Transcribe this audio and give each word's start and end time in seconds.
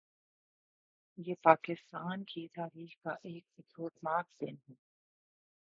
یہ 1.17 1.35
پاکستان 1.43 2.23
کی 2.23 2.47
تاریخ 2.55 2.95
کا 3.03 3.15
ایک 3.23 3.43
افسوسناک 3.57 4.25
دن 4.41 4.55
ہے 4.59 4.73